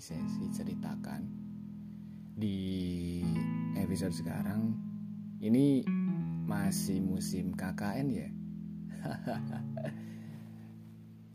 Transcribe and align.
sesi 0.00 0.48
ceritakan. 0.48 1.28
Di 2.32 3.20
episode 3.76 4.16
sekarang 4.16 4.72
ini 5.44 5.84
masih 6.48 7.04
musim 7.04 7.52
KKN 7.52 8.06
ya? 8.08 8.28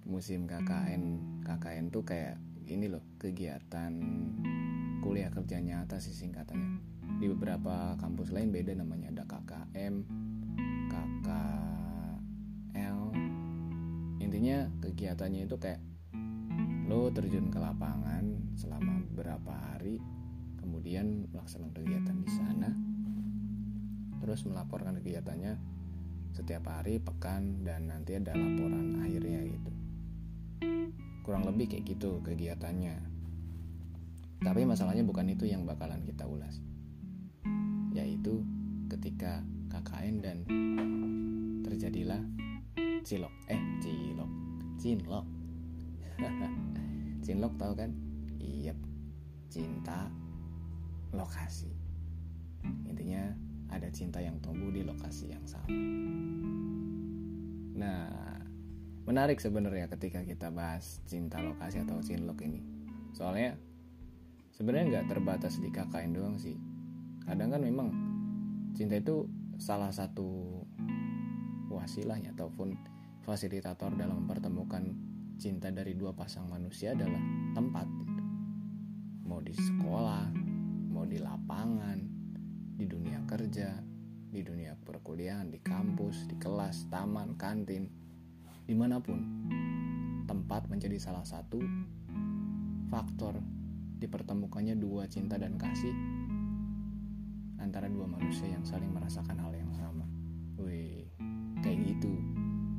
Musim 0.05 0.45
KKN 0.45 1.01
KKN 1.45 1.89
tuh 1.89 2.05
kayak 2.05 2.37
ini 2.65 2.89
loh 2.89 3.01
kegiatan 3.17 3.93
kuliah 5.01 5.29
kerja 5.29 5.61
nyata 5.61 6.01
sih 6.01 6.13
singkatannya. 6.13 6.81
Di 7.21 7.29
beberapa 7.29 7.93
kampus 8.01 8.33
lain 8.33 8.49
beda 8.49 8.73
namanya 8.77 9.13
ada 9.13 9.25
KKM 9.29 9.93
KKL 10.89 12.17
intinya 14.21 14.69
kegiatannya 14.81 15.45
itu 15.45 15.57
kayak 15.57 15.81
lo 16.85 17.09
terjun 17.09 17.49
ke 17.49 17.57
lapangan 17.57 18.14
selama 18.55 19.03
beberapa 19.11 19.51
hari 19.51 19.99
kemudian 20.63 21.29
melaksanakan 21.29 21.75
kegiatan 21.75 22.17
di 22.23 22.31
sana. 22.31 22.69
Terus 24.23 24.47
melaporkan 24.47 24.97
kegiatannya 24.97 25.53
setiap 26.33 26.65
hari 26.67 26.97
pekan 26.97 27.61
dan 27.61 27.91
nanti 27.91 28.17
ada 28.17 28.33
laporan 28.33 28.97
akhirnya 29.03 29.43
gitu. 29.45 29.71
Kurang 31.21 31.45
lebih 31.45 31.69
kayak 31.69 31.85
gitu 31.85 32.23
kegiatannya. 32.25 32.95
Tapi 34.41 34.61
masalahnya 34.65 35.05
bukan 35.05 35.29
itu 35.31 35.45
yang 35.45 35.63
bakalan 35.63 36.01
kita 36.03 36.25
ulas. 36.25 36.59
Yaitu 37.93 38.41
ketika 38.89 39.45
KKN 39.69 40.15
dan 40.23 40.37
terjadilah 41.61 42.19
cilok. 43.05 43.33
Eh 43.51 43.61
cilok. 43.83 44.31
Cinlok. 44.81 45.25
Cinlok 47.25 47.53
tahu 47.57 47.73
kan 47.73 48.04
iya 48.45 48.73
cinta 49.49 50.07
lokasi. 51.11 51.71
Intinya 52.85 53.33
ada 53.73 53.89
cinta 53.89 54.21
yang 54.21 54.37
tumbuh 54.39 54.69
di 54.69 54.85
lokasi 54.85 55.33
yang 55.33 55.45
sama. 55.49 55.69
Nah 57.75 58.05
menarik 59.05 59.37
sebenarnya 59.37 59.85
ketika 59.89 60.25
kita 60.25 60.49
bahas 60.49 61.01
cinta 61.09 61.41
lokasi 61.41 61.81
atau 61.81 61.97
cinlok 62.01 62.45
ini. 62.45 62.61
Soalnya 63.13 63.57
sebenarnya 64.53 65.01
nggak 65.01 65.07
terbatas 65.17 65.57
di 65.61 65.69
KKN 65.69 66.11
doang 66.13 66.37
sih. 66.37 66.57
Kadang 67.25 67.53
kan 67.53 67.61
memang 67.61 67.89
cinta 68.77 68.99
itu 68.99 69.25
salah 69.57 69.89
satu 69.89 70.61
wasilahnya 71.71 72.35
ataupun 72.35 72.75
fasilitator 73.23 73.93
dalam 73.97 74.25
mempertemukan 74.25 74.93
cinta 75.35 75.71
dari 75.71 75.97
dua 75.97 76.15
pasang 76.15 76.47
manusia 76.47 76.95
adalah 76.95 77.19
tempat. 77.55 78.04
Mau 79.35 79.43
di 79.43 79.51
sekolah 79.51 80.31
mau 80.95 81.03
di 81.03 81.19
lapangan 81.19 81.99
di 82.79 82.87
dunia 82.87 83.19
kerja 83.27 83.83
di 84.31 84.39
dunia 84.39 84.79
perkuliahan 84.79 85.51
di 85.51 85.59
kampus 85.59 86.23
di 86.31 86.39
kelas 86.39 86.87
taman 86.87 87.35
kantin 87.35 87.91
di 88.63 88.71
mana 88.71 89.03
pun 89.03 89.19
tempat 90.23 90.71
menjadi 90.71 90.95
salah 91.03 91.27
satu 91.27 91.59
faktor 92.87 93.43
dipertemukannya 93.99 94.79
dua 94.79 95.03
cinta 95.11 95.35
dan 95.35 95.59
kasih 95.59 95.91
antara 97.59 97.91
dua 97.91 98.07
manusia 98.07 98.47
yang 98.47 98.63
saling 98.63 98.95
merasakan 98.95 99.35
hal 99.35 99.51
yang 99.51 99.75
sama. 99.75 100.07
Wih, 100.63 101.11
kayak 101.59 101.83
gitu 101.83 102.23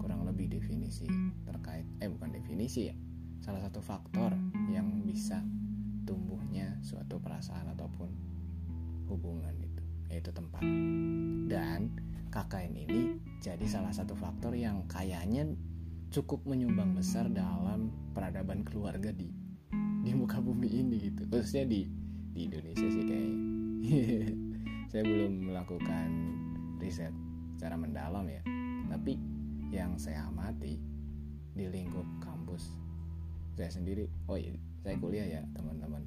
kurang 0.00 0.24
lebih 0.24 0.48
definisi 0.48 1.04
terkait 1.44 1.84
eh 2.00 2.08
bukan 2.08 2.32
definisi 2.32 2.88
ya 2.88 2.96
salah 3.44 3.60
satu 3.60 3.84
faktor 3.84 4.32
yang 4.72 5.04
bisa 5.04 5.44
tumbuhnya 6.06 6.78
suatu 6.87 7.19
perasaan 7.19 7.75
ataupun 7.75 8.09
hubungan 9.11 9.53
itu 9.59 9.83
yaitu 10.09 10.31
tempat. 10.31 10.62
Dan 11.50 11.91
KKN 12.31 12.75
ini 12.87 13.00
jadi 13.43 13.67
salah 13.67 13.91
satu 13.91 14.15
faktor 14.15 14.55
yang 14.55 14.87
kayaknya 14.87 15.50
cukup 16.15 16.47
menyumbang 16.47 16.94
besar 16.94 17.27
dalam 17.28 17.91
peradaban 18.15 18.62
keluarga 18.62 19.11
di 19.11 19.28
di 20.06 20.11
muka 20.15 20.39
bumi 20.39 20.71
ini 20.71 21.11
gitu. 21.11 21.27
Khususnya 21.27 21.67
di 21.67 21.91
di 22.31 22.47
Indonesia 22.47 22.87
sih 22.87 23.05
kayak 23.05 23.34
saya 24.91 25.03
belum 25.03 25.50
melakukan 25.50 26.09
riset 26.78 27.12
secara 27.59 27.75
mendalam 27.75 28.25
ya. 28.31 28.43
Tapi 28.87 29.19
yang 29.75 29.99
saya 29.99 30.31
amati 30.31 30.78
di 31.56 31.65
lingkup 31.67 32.06
kampus 32.23 32.77
saya 33.56 33.72
sendiri 33.72 34.05
oh 34.28 34.37
iya 34.37 34.53
saya 34.84 35.00
kuliah 35.00 35.27
ya 35.27 35.43
teman-teman. 35.56 36.05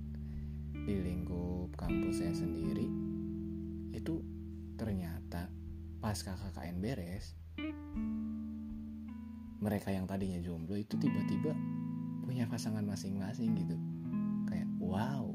Di 0.85 0.95
lingkup 1.01 1.75
kampus 1.75 2.21
saya 2.23 2.31
sendiri 2.31 2.87
itu 3.91 4.23
ternyata 4.79 5.51
pas 5.99 6.15
KKN 6.15 6.79
beres 6.79 7.35
mereka 9.59 9.91
yang 9.91 10.07
tadinya 10.07 10.39
jomblo 10.39 10.79
itu 10.79 10.95
tiba-tiba 10.95 11.51
punya 12.23 12.47
pasangan 12.47 12.85
masing-masing 12.85 13.57
gitu. 13.59 13.75
Kayak 14.47 14.69
wow 14.79 15.27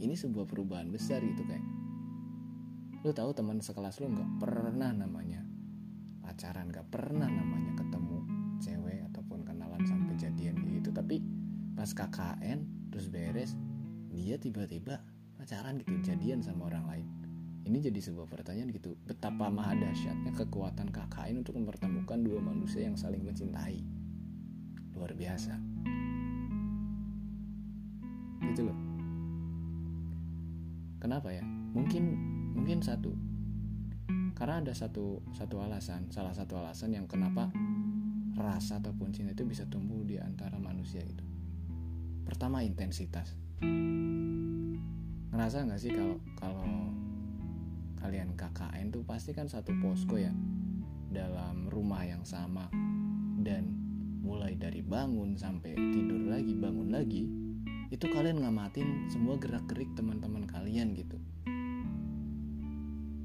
ini 0.00 0.16
sebuah 0.16 0.48
perubahan 0.48 0.88
besar 0.88 1.20
gitu 1.20 1.44
kayak. 1.44 1.66
Lu 3.04 3.12
tahu 3.12 3.36
teman 3.36 3.60
sekelas 3.60 4.00
lu 4.00 4.08
nggak 4.08 4.40
pernah 4.40 4.94
namanya 4.96 5.44
pacaran 6.30 6.70
nggak 6.70 6.88
pernah 6.88 7.26
namanya 7.26 7.74
ketemu 7.76 8.18
cewek 8.62 9.02
ataupun 9.12 9.44
kenalan 9.44 9.82
sampai 9.84 10.14
jadian 10.16 10.56
gitu 10.70 10.88
tapi 10.94 11.20
pas 11.80 11.96
KKN 11.96 12.92
terus 12.92 13.08
beres 13.08 13.56
dia 14.12 14.36
tiba-tiba 14.36 15.00
pacaran 15.40 15.80
gitu 15.80 15.96
jadian 16.04 16.44
sama 16.44 16.68
orang 16.68 16.84
lain. 16.84 17.06
Ini 17.64 17.80
jadi 17.80 17.96
sebuah 18.04 18.28
pertanyaan 18.28 18.68
gitu 18.68 19.00
betapa 19.08 19.48
maha 19.48 19.72
dahsyatnya 19.80 20.36
kekuatan 20.36 20.92
KKN 20.92 21.40
untuk 21.40 21.56
mempertemukan 21.56 22.20
dua 22.20 22.36
manusia 22.44 22.84
yang 22.84 23.00
saling 23.00 23.24
mencintai. 23.24 23.80
Luar 24.92 25.16
biasa. 25.16 25.56
Gitu 28.44 28.60
loh. 28.60 28.76
Kenapa 31.00 31.32
ya? 31.32 31.48
Mungkin 31.48 32.04
mungkin 32.60 32.84
satu. 32.84 33.16
Karena 34.36 34.60
ada 34.60 34.76
satu 34.76 35.24
satu 35.32 35.64
alasan 35.64 36.12
salah 36.12 36.36
satu 36.36 36.60
alasan 36.60 36.92
yang 36.92 37.08
kenapa 37.08 37.48
rasa 38.36 38.84
ataupun 38.84 39.16
cinta 39.16 39.32
itu 39.32 39.48
bisa 39.48 39.64
tumbuh 39.64 40.04
di 40.04 40.20
antara 40.20 40.60
manusia 40.60 41.00
itu 41.00 41.29
pertama 42.24 42.62
intensitas. 42.64 43.36
Ngerasa 45.30 45.66
nggak 45.66 45.80
sih 45.80 45.92
kalau 45.92 46.18
kalau 46.36 46.68
kalian 48.00 48.36
KKN 48.36 48.92
tuh 48.92 49.04
pasti 49.04 49.36
kan 49.36 49.48
satu 49.48 49.72
posko 49.80 50.16
ya 50.16 50.32
dalam 51.12 51.68
rumah 51.68 52.04
yang 52.04 52.24
sama. 52.24 52.68
Dan 53.40 53.72
mulai 54.20 54.52
dari 54.54 54.84
bangun 54.84 55.40
sampai 55.40 55.72
tidur 55.72 56.28
lagi 56.28 56.52
bangun 56.52 56.92
lagi 56.92 57.24
itu 57.90 58.06
kalian 58.06 58.44
ngamatin 58.44 59.08
semua 59.10 59.40
gerak 59.40 59.66
gerik 59.66 59.90
teman-teman 59.96 60.44
kalian 60.44 60.92
gitu. 60.94 61.16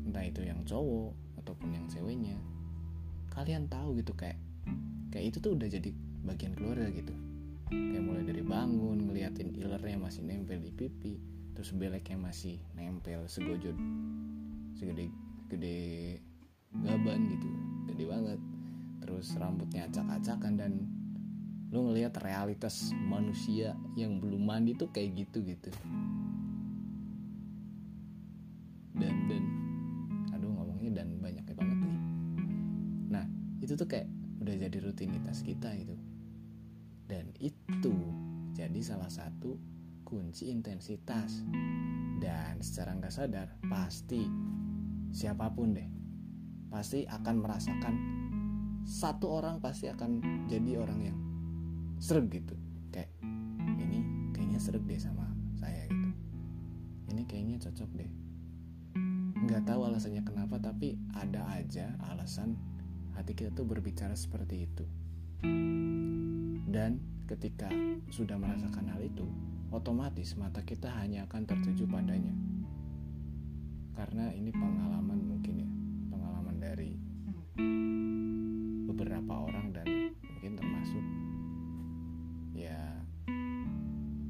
Entah 0.07 0.25
itu 0.25 0.41
yang 0.41 0.63
cowok 0.63 1.13
ataupun 1.43 1.69
yang 1.75 1.85
ceweknya. 1.91 2.39
Kalian 3.29 3.67
tahu 3.67 3.99
gitu 3.99 4.15
kayak 4.15 4.39
kayak 5.11 5.35
itu 5.35 5.37
tuh 5.43 5.55
udah 5.55 5.67
jadi 5.67 5.89
bagian 6.25 6.57
keluarga 6.57 6.89
gitu 6.91 7.15
kayak 7.69 8.03
mulai 8.03 8.23
dari 8.25 8.43
bangun 8.45 9.09
ngeliatin 9.09 9.55
ilernya 9.57 9.97
masih 9.97 10.21
nempel 10.21 10.61
di 10.61 10.69
pipi 10.69 11.17
terus 11.55 11.71
beleknya 11.71 12.19
masih 12.19 12.59
nempel 12.75 13.25
segojod 13.25 13.73
segede 14.75 15.09
gede 15.47 16.19
gaban 16.83 17.31
gitu 17.31 17.47
gede 17.87 18.05
banget. 18.11 18.39
Terus 19.05 19.27
rambutnya 19.37 19.87
acak-acakan 19.87 20.53
dan 20.57 20.71
lu 21.71 21.91
ngelihat 21.91 22.17
realitas 22.19 22.91
manusia 23.05 23.77
yang 23.95 24.19
belum 24.19 24.43
mandi 24.43 24.75
tuh 24.75 24.89
kayak 24.91 25.25
gitu 25.25 25.45
gitu. 25.45 25.71
Dan 28.95 29.15
dan 29.31 29.43
aduh 30.35 30.51
ngomongnya 30.51 31.03
dan 31.03 31.15
banyaknya 31.21 31.53
banget 31.55 31.77
nih. 31.79 31.99
Nah 33.13 33.25
itu 33.61 33.73
tuh 33.77 33.87
kayak 33.87 34.09
udah 34.43 34.55
jadi 34.59 34.77
rutinitas 34.83 35.39
kita 35.45 35.71
gitu 35.79 35.95
dan 37.05 37.29
itu 37.37 37.93
jadi 38.57 38.79
salah 38.81 39.09
satu 39.09 39.57
kunci 40.05 40.49
intensitas. 40.53 41.45
Dan 42.15 42.63
secara 42.63 42.95
nggak 42.95 43.13
sadar 43.13 43.47
pasti 43.67 44.23
siapa 45.11 45.51
pun 45.51 45.75
deh 45.75 45.89
pasti 46.71 47.07
akan 47.07 47.35
merasakan 47.39 47.95
satu 48.83 49.31
orang 49.39 49.63
pasti 49.63 49.87
akan 49.87 50.19
jadi 50.47 50.79
orang 50.79 50.99
yang 51.03 51.17
serg 51.99 52.31
gitu. 52.31 52.55
Kayak 52.89 53.11
ini 53.79 54.31
kayaknya 54.31 54.59
serg 54.63 54.83
deh 54.87 54.97
sama 54.97 55.27
saya 55.59 55.85
gitu. 55.91 56.09
Ini 57.11 57.21
kayaknya 57.27 57.57
cocok 57.67 57.89
deh. 57.99 58.11
Nggak 59.45 59.67
tahu 59.67 59.81
alasannya 59.85 60.23
kenapa 60.23 60.57
tapi 60.57 60.95
ada 61.13 61.43
aja 61.53 61.93
alasan 62.09 62.55
hati 63.13 63.35
kita 63.35 63.51
tuh 63.53 63.67
berbicara 63.67 64.15
seperti 64.15 64.67
itu 64.67 64.85
dan 66.65 66.97
ketika 67.29 67.69
sudah 68.09 68.37
merasakan 68.37 68.89
hal 68.89 69.01
itu 69.01 69.25
otomatis 69.73 70.37
mata 70.37 70.61
kita 70.61 70.89
hanya 71.01 71.25
akan 71.29 71.45
tertuju 71.45 71.85
padanya. 71.89 72.33
Karena 73.95 74.31
ini 74.35 74.51
pengalaman 74.51 75.19
mungkin 75.23 75.53
ya 75.61 75.69
pengalaman 76.11 76.57
dari 76.59 76.91
beberapa 78.87 79.33
orang 79.47 79.71
dan 79.71 79.87
mungkin 80.19 80.51
termasuk 80.59 81.05
ya 82.55 82.77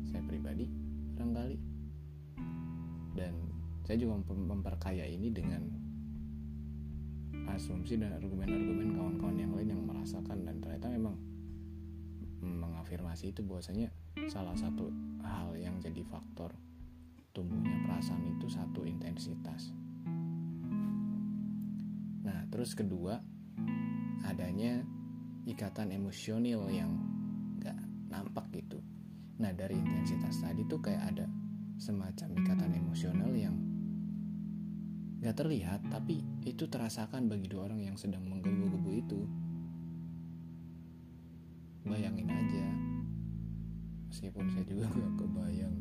saya 0.09 0.21
pribadi 0.25 0.69
barangkali. 1.17 1.57
Dan 3.15 3.33
saya 3.87 3.95
juga 4.01 4.19
memperkaya 4.27 5.07
ini 5.07 5.31
dengan 5.31 5.61
asumsi 7.53 7.95
dan 7.95 8.17
argumen-argumen 8.17 8.97
kawan-kawan 8.97 9.37
yang 9.37 9.53
lain 9.53 9.69
yang 9.71 9.83
merasakan 9.85 10.43
dan 10.43 10.54
mengafirmasi 12.85 13.33
itu 13.33 13.41
bahwasanya 13.41 13.89
salah 14.29 14.53
satu 14.53 14.93
hal 15.25 15.57
yang 15.57 15.81
jadi 15.81 16.05
faktor 16.05 16.53
tumbuhnya 17.33 17.81
perasaan 17.81 18.37
itu 18.37 18.45
satu 18.45 18.85
intensitas. 18.85 19.73
Nah, 22.21 22.45
terus 22.53 22.77
kedua, 22.77 23.17
adanya 24.21 24.85
ikatan 25.49 25.97
emosional 25.97 26.69
yang 26.69 26.93
gak 27.57 27.73
nampak 28.05 28.53
gitu. 28.53 28.77
Nah, 29.41 29.49
dari 29.49 29.81
intensitas 29.81 30.45
tadi 30.45 30.61
tuh 30.69 30.77
kayak 30.77 31.09
ada 31.09 31.25
semacam 31.81 32.37
ikatan 32.37 32.69
emosional 32.69 33.33
yang 33.33 33.57
gak 35.25 35.41
terlihat, 35.41 35.81
tapi 35.89 36.21
itu 36.45 36.69
terasakan 36.69 37.25
bagi 37.33 37.49
dua 37.49 37.65
orang 37.65 37.81
yang 37.81 37.97
sedang 37.97 38.29
menggebu-gebu 38.29 38.91
itu. 38.93 39.25
Bayangin 41.85 42.25
aja, 42.33 42.65
meskipun 44.09 44.49
saya 44.49 44.65
juga 44.65 44.89
gak 44.89 45.21
kebayang. 45.21 45.75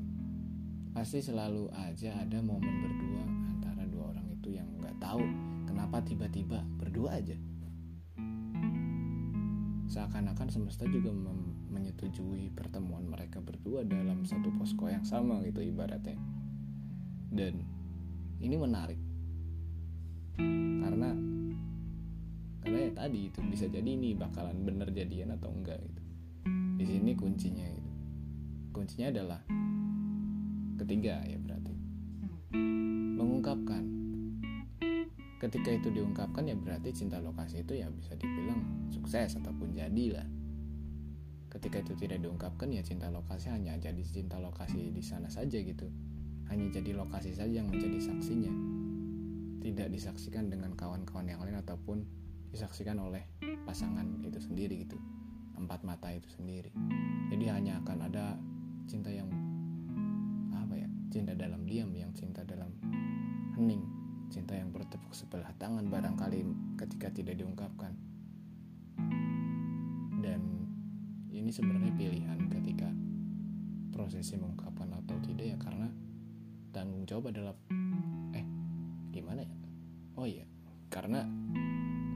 Pasti 0.93 1.25
selalu 1.25 1.73
aja 1.73 2.13
ada 2.21 2.39
momen 2.45 2.75
berdua 2.85 3.25
antara 3.51 3.83
dua 3.89 4.13
orang 4.13 4.29
itu 4.31 4.53
yang 4.55 4.69
nggak 4.79 4.95
tahu 5.01 5.25
kenapa 5.65 6.05
tiba-tiba 6.05 6.61
berdua 6.77 7.19
aja. 7.19 7.35
Seakan-akan 9.89 10.49
semesta 10.53 10.85
juga 10.87 11.09
menyetujui 11.73 12.53
pertemuan 12.53 13.09
mereka 13.09 13.41
berdua 13.41 13.83
dalam 13.83 14.29
satu 14.29 14.53
posko 14.61 14.93
yang 14.93 15.09
sama 15.09 15.41
gitu 15.43 15.65
ibaratnya. 15.65 16.21
Dan 17.33 17.65
ini 18.45 18.55
menarik. 18.61 19.01
Karena 20.85 21.34
karena 22.65 22.89
ya 22.89 22.93
tadi 22.97 23.29
itu 23.29 23.45
bisa 23.45 23.69
jadi 23.69 23.85
ini 23.85 24.17
bakalan 24.17 24.65
bener 24.65 24.89
jadian 24.89 25.37
atau 25.37 25.53
enggak 25.53 25.77
gitu. 25.85 26.01
Di 26.81 26.85
sini 26.89 27.13
kuncinya 27.13 27.69
gitu. 27.69 27.91
Kuncinya 28.73 29.13
adalah 29.13 29.41
ketiga 30.81 31.21
ya 31.29 31.37
berarti. 31.37 31.77
Mengungkapkan. 33.21 33.85
Ketika 35.45 35.77
itu 35.77 35.93
diungkapkan 35.93 36.49
ya 36.49 36.57
berarti 36.57 36.89
cinta 36.97 37.21
lokasi 37.21 37.69
itu 37.69 37.77
ya 37.77 37.93
bisa 37.93 38.17
dibilang 38.17 38.89
sukses 38.89 39.37
ataupun 39.37 39.77
jadilah. 39.77 40.25
Ketika 41.53 41.85
itu 41.85 41.93
tidak 42.01 42.25
diungkapkan 42.25 42.73
ya 42.73 42.81
cinta 42.81 43.13
lokasi 43.13 43.53
hanya 43.53 43.77
jadi 43.77 44.01
cinta 44.01 44.41
lokasi 44.41 44.89
di 44.89 45.05
sana 45.05 45.29
saja 45.29 45.61
gitu. 45.61 45.85
Hanya 46.49 46.73
jadi 46.73 46.97
lokasi 46.97 47.37
saja 47.37 47.61
yang 47.61 47.69
menjadi 47.69 48.01
saksinya. 48.09 48.51
Tidak 49.61 49.93
disaksikan 49.93 50.49
dengan 50.49 50.73
kawan-kawan 50.73 51.29
yang 51.29 51.45
lain 51.45 51.61
ataupun 51.61 52.24
disaksikan 52.55 53.03
oleh 53.03 53.27
pasangan 53.67 54.23
itu 54.23 54.39
sendiri 54.39 54.87
gitu. 54.87 54.95
Empat 55.59 55.83
mata 55.83 56.15
itu 56.15 56.31
sendiri. 56.31 56.71
Jadi 57.35 57.51
hanya 57.51 57.83
akan 57.83 57.99
ada 58.07 58.39
cinta 58.87 59.11
yang 59.11 59.27
cinta 61.15 61.31
dalam 61.31 61.63
diam 61.63 61.95
yang 61.95 62.11
cinta 62.11 62.43
dalam 62.43 62.75
hening 63.55 63.87
cinta 64.35 64.59
yang 64.59 64.75
bertepuk 64.75 65.15
sebelah 65.15 65.47
tangan 65.63 65.87
barangkali 65.87 66.43
ketika 66.75 67.07
tidak 67.15 67.39
diungkapkan. 67.39 67.95
Dan 70.19 70.67
ini 71.31 71.55
sebenarnya 71.55 71.95
pilihan 71.95 72.51
ketika 72.51 72.91
prosesi 73.95 74.35
mengungkapkan 74.35 74.91
atau 74.91 75.15
tidak 75.23 75.55
ya 75.55 75.57
karena 75.63 75.87
tanggung 76.75 77.07
jawab 77.07 77.31
adalah 77.31 77.55
eh 78.35 78.43
gimana 79.15 79.47
ya? 79.47 79.55
Oh 80.19 80.27
iya 80.27 80.51
karena 80.91 81.23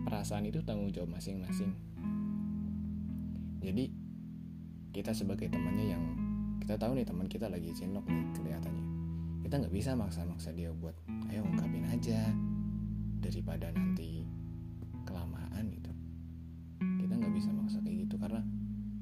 perasaan 0.08 0.48
itu 0.48 0.64
tanggung 0.64 0.88
jawab 0.88 1.20
masing-masing. 1.20 1.68
Jadi 3.60 3.92
kita 4.96 5.12
sebagai 5.12 5.52
temannya 5.52 5.92
yang 5.92 6.04
kita 6.64 6.80
tahu 6.80 6.96
nih 6.96 7.04
teman 7.04 7.28
kita 7.28 7.52
lagi 7.52 7.76
cinlok 7.76 8.08
nih 8.08 8.24
kelihatannya. 8.32 8.84
Kita 9.44 9.54
nggak 9.60 9.74
bisa 9.76 9.92
maksa-maksa 9.92 10.56
dia 10.56 10.72
buat 10.72 10.96
ayo 11.28 11.44
ungkapin 11.44 11.84
aja 11.92 12.32
daripada 13.20 13.68
nanti 13.76 14.24
kelamaan 15.04 15.76
gitu. 15.76 15.92
Kita 16.80 17.12
nggak 17.12 17.34
bisa 17.36 17.52
maksa 17.52 17.84
kayak 17.84 18.08
gitu 18.08 18.16
karena 18.16 18.40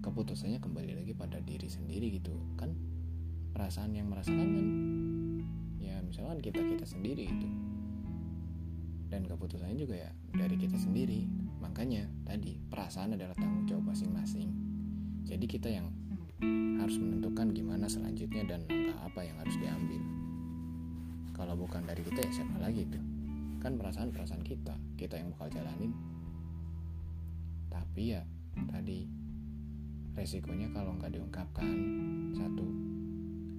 keputusannya 0.02 0.58
kembali 0.58 0.98
lagi 0.98 1.14
pada 1.14 1.38
diri 1.38 1.70
sendiri 1.70 2.18
gitu. 2.18 2.34
Kan 2.58 2.74
perasaan 3.54 3.94
yang 3.94 4.10
merasakan 4.10 4.42
kan? 4.42 4.66
Ya 5.78 6.02
misalkan 6.02 6.42
kita 6.42 6.58
kita 6.66 6.82
sendiri 6.82 7.30
gitu 7.30 7.75
dan 9.06 9.22
keputusannya 9.26 9.78
juga 9.78 9.96
ya 9.96 10.10
dari 10.34 10.58
kita 10.58 10.74
sendiri. 10.78 11.26
Makanya 11.62 12.10
tadi 12.26 12.58
perasaan 12.58 13.14
adalah 13.14 13.34
tanggung 13.38 13.66
jawab 13.66 13.94
masing-masing. 13.94 14.50
Jadi 15.26 15.46
kita 15.46 15.70
yang 15.70 15.90
harus 16.82 16.98
menentukan 17.00 17.50
gimana 17.50 17.90
selanjutnya 17.90 18.46
dan 18.46 18.66
langkah 18.66 18.98
apa 19.02 19.20
yang 19.26 19.36
harus 19.42 19.56
diambil. 19.58 20.02
Kalau 21.34 21.54
bukan 21.58 21.82
dari 21.86 22.02
kita 22.02 22.22
ya 22.22 22.30
siapa 22.42 22.56
lagi 22.58 22.86
itu? 22.86 23.00
Kan 23.62 23.78
perasaan-perasaan 23.78 24.42
kita 24.42 24.74
kita 24.98 25.18
yang 25.18 25.34
bakal 25.34 25.50
jalanin. 25.50 25.92
Tapi 27.70 28.02
ya 28.14 28.22
tadi 28.70 29.06
resikonya 30.16 30.72
kalau 30.72 30.96
nggak 30.96 31.12
diungkapkan 31.12 31.68
satu 32.32 32.66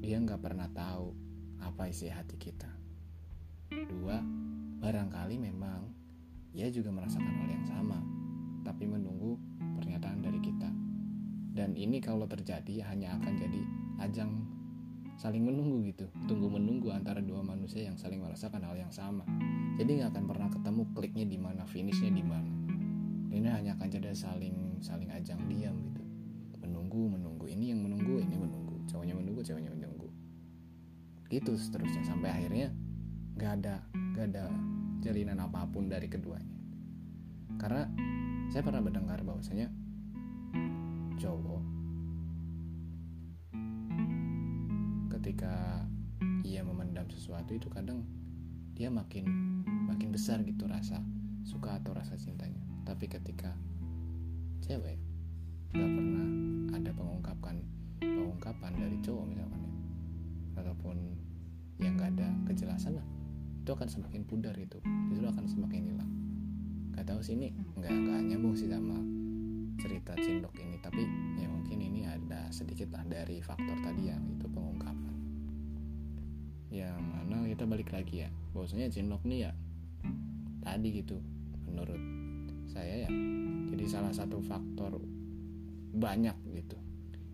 dia 0.01 0.17
nggak 0.17 0.41
pernah 0.41 0.69
tahu 0.71 1.13
apa 1.61 1.91
isi 1.91 2.07
hati 2.07 2.39
kita. 2.39 2.71
Dua 3.67 4.23
memang 5.07 5.16
ia 6.57 6.73
juga 6.73 6.89
merasakan 6.89 7.33
hal 7.45 7.49
yang 7.53 7.65
sama 7.69 8.01
tapi 8.65 8.89
menunggu 8.89 9.37
pernyataan 9.77 10.25
dari 10.25 10.41
kita. 10.41 10.67
Dan 11.53 11.77
ini 11.77 12.01
kalau 12.01 12.25
terjadi 12.25 12.83
hanya 12.89 13.15
akan 13.21 13.33
jadi 13.37 13.61
ajang 14.01 14.41
saling 15.17 15.45
menunggu 15.45 15.85
gitu. 15.93 16.09
Tunggu 16.25 16.49
menunggu 16.49 16.89
antara 16.89 17.21
dua 17.21 17.45
manusia 17.45 17.85
yang 17.85 17.95
saling 17.95 18.21
merasakan 18.21 18.65
hal 18.65 18.73
yang 18.73 18.89
sama. 18.89 19.23
Jadi 19.77 20.01
nggak 20.01 20.17
akan 20.17 20.25
pernah 20.25 20.49
ketemu 20.49 20.83
kliknya 20.97 21.25
di 21.29 21.37
mana 21.37 21.63
finishnya 21.69 22.09
di 22.09 22.25
mana. 22.25 22.53
Ini 23.29 23.47
hanya 23.53 23.77
akan 23.77 23.87
jadi 23.93 24.13
saling 24.17 24.81
saling 24.81 25.09
ajang 25.13 25.41
diam 25.45 25.77
gitu. 25.93 26.01
Menunggu 26.65 27.13
menunggu. 27.13 27.45
Ini 27.49 27.77
yang 27.77 27.85
menunggu 27.85 28.17
ini 28.21 28.35
menunggu. 28.37 28.75
Cowoknya 28.89 29.13
menunggu 29.13 29.41
cowoknya 29.45 29.71
menunggu. 29.73 30.09
Gitu 31.29 31.53
seterusnya. 31.53 32.05
Sampai 32.05 32.33
akhirnya 32.33 32.73
nggak 33.37 33.51
ada 33.61 33.75
nggak 33.93 34.25
ada 34.33 34.45
jalinan 35.01 35.37
apa 35.41 35.67
pun 35.69 35.89
dari 35.89 36.09
keduanya. 36.09 36.57
Karena 37.57 37.89
saya 38.51 38.61
pernah 38.63 38.81
mendengar 38.81 39.21
bahwasanya 39.21 39.67
cowok 41.17 41.63
ketika 45.17 45.83
ia 46.45 46.61
memendam 46.61 47.09
sesuatu 47.09 47.57
itu 47.57 47.67
kadang 47.73 48.05
dia 48.77 48.93
makin 48.93 49.25
makin 49.89 50.13
besar 50.13 50.45
gitu 50.45 50.69
rasa 50.69 51.01
suka 51.43 51.81
atau 51.81 51.97
rasa 51.97 52.15
cintanya. 52.15 52.61
Tapi 52.85 53.09
ketika 53.09 53.57
cewek 54.63 55.01
gak 55.73 55.89
pernah 55.91 56.27
ada 56.77 56.91
pengungkapan 56.93 57.55
pengungkapan 57.99 58.71
dari 58.77 58.97
cowok 59.01 59.25
misalkan 59.25 59.61
ya. 59.65 59.73
Ataupun 60.61 60.97
yang 61.81 61.97
gak 61.97 62.13
ada 62.17 62.29
kejelasan 62.47 63.01
lah 63.01 63.16
itu 63.67 63.75
akan 63.75 63.91
semakin 63.91 64.23
pudar 64.23 64.55
itu. 64.55 64.79
Justru 65.11 65.27
akan 65.27 65.43
semakin 65.43 65.81
hilang. 65.91 66.11
Gak 66.95 67.03
tahu 67.11 67.19
sih 67.19 67.35
ini 67.35 67.51
nggak 67.75 67.91
nggak 67.91 68.19
nyambung 68.31 68.55
sih 68.55 68.71
sama 68.71 68.95
cerita 69.75 70.15
cindok 70.15 70.55
ini. 70.55 70.79
Tapi 70.79 71.03
ya 71.35 71.51
mungkin 71.51 71.83
ini 71.83 72.07
ada 72.07 72.47
sedikit 72.47 72.95
lah 72.95 73.03
dari 73.03 73.43
faktor 73.43 73.75
tadi 73.83 74.07
yang 74.07 74.23
itu 74.39 74.47
pengungkapan. 74.47 75.15
Yang 76.71 76.95
mana 77.11 77.43
kita 77.43 77.67
balik 77.67 77.91
lagi 77.91 78.23
ya. 78.23 78.31
Bahwasanya 78.55 78.87
cinlok 78.87 79.27
nih 79.27 79.51
ya 79.51 79.53
tadi 80.63 80.87
gitu 81.03 81.19
menurut 81.67 81.99
saya 82.67 83.07
ya 83.07 83.09
jadi 83.71 83.85
salah 83.87 84.11
satu 84.11 84.43
faktor 84.43 84.99
banyak 85.95 86.35
gitu 86.55 86.75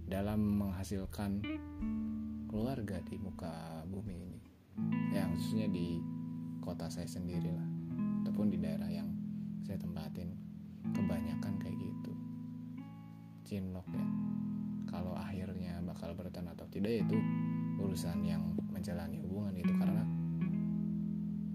dalam 0.09 0.61
menghasilkan 0.61 1.45
keluarga 2.49 3.01
di 3.05 3.21
muka 3.21 3.85
bumi 3.85 4.17
ini. 4.17 4.39
Ya 5.13 5.29
khususnya 5.29 5.69
di 5.69 6.12
kota 6.63 6.87
saya 6.87 7.05
sendiri 7.05 7.51
lah 7.51 7.67
ataupun 8.23 8.47
di 8.47 8.55
daerah 8.55 8.87
yang 8.87 9.11
saya 9.67 9.75
tempatin 9.75 10.31
kebanyakan 10.95 11.59
kayak 11.59 11.75
gitu. 11.75 12.11
Cinlok 13.43 13.83
ya. 13.91 14.07
Kalau 14.87 15.11
akhirnya 15.11 15.83
bakal 15.83 16.15
bertahan 16.15 16.47
atau 16.55 16.63
tidak 16.71 17.03
itu 17.03 17.19
urusan 17.83 18.23
yang 18.23 18.55
menjalani 18.71 19.19
hubungan 19.19 19.59
itu. 19.59 19.75
Karena 19.75 20.07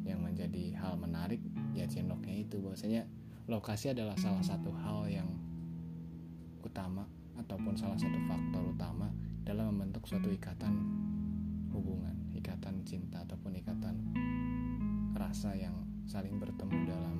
yang 0.04 0.20
menjadi 0.20 0.76
hal 0.76 1.00
menarik 1.00 1.40
ya 1.72 1.88
cinloknya 1.88 2.44
itu. 2.44 2.60
Bahwasanya 2.60 3.08
lokasi 3.48 3.96
adalah 3.96 4.16
salah 4.20 4.44
satu 4.44 4.68
hal 4.76 5.08
yang 5.08 5.28
utama 6.60 7.08
ataupun 7.40 7.80
salah 7.80 7.96
satu 7.96 8.20
faktor 8.28 8.60
utama 8.76 9.08
dalam 9.48 9.72
membentuk 9.72 10.04
suatu 10.04 10.28
ikatan 10.28 10.84
hubungan, 11.72 12.12
ikatan 12.36 12.84
cinta 12.84 13.24
ataupun 13.24 13.56
ikatan 13.56 13.94
rasa 15.18 15.52
yang 15.58 15.74
saling 16.06 16.38
bertemu 16.38 16.78
dalam 16.86 17.16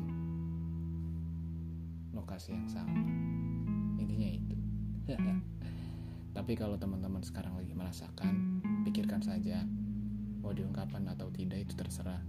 lokasi 2.15 2.55
yang 2.55 2.71
sama. 2.71 3.03
Intinya 3.99 4.31
itu. 4.31 4.57
Tapi 6.37 6.53
kalau 6.55 6.79
teman-teman 6.79 7.21
sekarang 7.27 7.59
lagi 7.59 7.75
merasakan, 7.75 8.63
pikirkan 8.87 9.21
saja 9.21 9.67
mau 10.39 10.55
diungkapkan 10.55 11.03
atau 11.11 11.29
tidak 11.35 11.67
itu 11.67 11.75
terserah. 11.75 12.23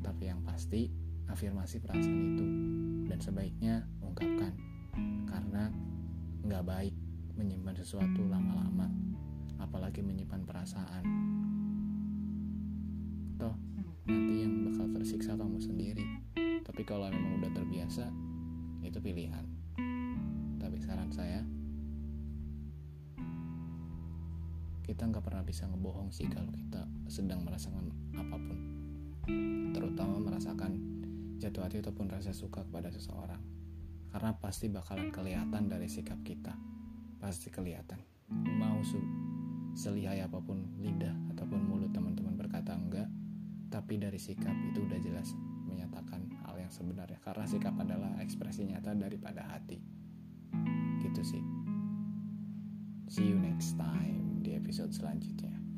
Tapi 0.00 0.32
yang 0.32 0.40
pasti 0.42 0.88
afirmasi 1.28 1.78
perasaan 1.78 2.20
itu 2.34 2.46
dan 3.06 3.18
sebaiknya 3.22 3.74
ungkapkan 4.02 4.50
karena 5.30 5.70
nggak 6.42 6.64
baik 6.66 6.94
menyimpan 7.38 7.76
sesuatu 7.78 8.26
lama-lama 8.26 8.90
apalagi 9.62 10.02
menyimpan 10.02 10.42
perasaan 10.42 11.04
nanti 14.10 14.34
yang 14.42 14.66
bakal 14.66 14.90
tersiksa 14.90 15.38
kamu 15.38 15.62
sendiri. 15.62 16.04
Tapi 16.66 16.82
kalau 16.82 17.06
memang 17.06 17.38
udah 17.38 17.50
terbiasa 17.54 18.10
itu 18.82 18.98
pilihan. 18.98 19.46
Tapi 20.58 20.76
saran 20.82 21.14
saya 21.14 21.40
kita 24.90 25.06
nggak 25.06 25.22
pernah 25.22 25.46
bisa 25.46 25.70
ngebohong 25.70 26.10
sih 26.10 26.26
kalau 26.26 26.50
kita 26.50 26.82
sedang 27.06 27.46
merasakan 27.46 27.94
apa 28.18 28.36
pun. 28.36 28.58
Terutama 29.70 30.18
merasakan 30.18 30.72
jatuh 31.38 31.62
hati 31.64 31.78
ataupun 31.80 32.10
rasa 32.10 32.34
suka 32.34 32.66
kepada 32.66 32.90
seseorang. 32.90 33.40
Karena 34.10 34.34
pasti 34.36 34.66
bakalan 34.66 35.14
kelihatan 35.14 35.70
dari 35.70 35.86
sikap 35.86 36.18
kita. 36.26 36.58
Pasti 37.22 37.48
kelihatan. 37.48 38.02
Mau 38.58 38.82
selihai 39.72 40.26
apa 40.26 40.42
pun 40.42 40.66
lidah 40.82 41.14
ataupun 41.32 41.64
mulut 41.64 41.94
teman-teman 41.94 42.19
tapi 43.80 43.96
dari 43.96 44.20
sikap 44.20 44.52
itu 44.68 44.84
udah 44.84 45.00
jelas 45.00 45.32
menyatakan 45.64 46.28
hal 46.44 46.60
yang 46.60 46.68
sebenarnya. 46.68 47.16
Karena 47.24 47.48
sikap 47.48 47.72
adalah 47.80 48.12
ekspresi 48.20 48.68
nyata 48.68 48.92
daripada 48.92 49.40
hati. 49.48 49.80
Gitu 51.00 51.22
sih. 51.24 51.40
See 53.08 53.32
you 53.32 53.40
next 53.40 53.80
time 53.80 54.44
di 54.44 54.52
episode 54.52 54.92
selanjutnya 54.92 55.69